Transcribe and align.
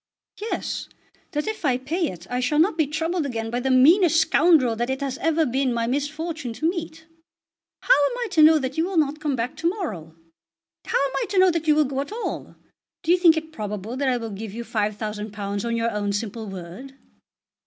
"Yes; 0.39 0.89
that 1.33 1.45
if 1.45 1.63
I 1.63 1.77
pay 1.77 2.07
it 2.07 2.25
I 2.27 2.39
shall 2.39 2.57
not 2.57 2.75
be 2.75 2.87
troubled 2.87 3.23
again 3.23 3.51
by 3.51 3.59
the 3.59 3.69
meanest 3.69 4.19
scoundrel 4.19 4.75
that 4.75 4.89
it 4.89 4.99
has 4.99 5.19
ever 5.19 5.45
been 5.45 5.71
my 5.71 5.85
misfortune 5.85 6.53
to 6.53 6.67
meet. 6.67 7.05
How 7.81 7.93
am 7.93 8.17
I 8.17 8.27
to 8.31 8.41
know 8.41 8.57
that 8.57 8.79
you 8.79 8.85
will 8.85 8.97
not 8.97 9.19
come 9.19 9.35
back 9.35 9.55
to 9.57 9.69
morrow? 9.69 10.15
How 10.85 10.97
am 10.97 11.11
I 11.21 11.25
to 11.29 11.37
know 11.37 11.51
that 11.51 11.67
you 11.67 11.75
will 11.75 11.85
go 11.85 12.01
at 12.01 12.11
all? 12.11 12.55
Do 13.03 13.11
you 13.11 13.17
think 13.19 13.37
it 13.37 13.51
probable 13.51 13.95
that 13.95 14.09
I 14.09 14.17
will 14.17 14.31
give 14.31 14.55
you 14.55 14.63
£5000 14.63 15.65
on 15.65 15.77
your 15.77 15.91
own 15.91 16.13
simple 16.13 16.47
word?" 16.49 16.95